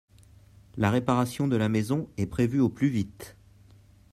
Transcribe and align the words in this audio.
La 0.77 0.89
réparation 0.89 1.47
de 1.47 1.55
la 1.57 1.69
maison 1.69 2.09
est 2.17 2.25
prévu 2.25 2.59
au 2.59 2.69
plus 2.69 2.89
vite. 2.89 3.37